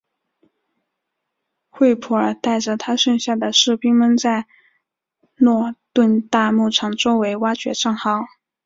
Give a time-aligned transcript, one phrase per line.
[1.69, 4.47] 惠普尔带着他剩下的士兵们在
[5.35, 8.25] 诺顿大牧场周围挖掘战壕。